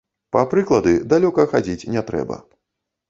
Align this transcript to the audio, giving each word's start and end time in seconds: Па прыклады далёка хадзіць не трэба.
Па 0.35 0.41
прыклады 0.53 0.93
далёка 1.13 1.47
хадзіць 1.53 1.87
не 1.97 2.05
трэба. 2.09 2.43